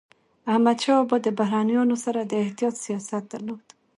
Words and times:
احمدشاه 0.51 0.99
بابا 1.01 1.17
د 1.23 1.27
بهرنيانو 1.39 1.95
سره 2.05 2.19
د 2.23 2.31
احتیاط 2.43 2.75
سیاست 2.85 3.23
درلود. 3.33 3.65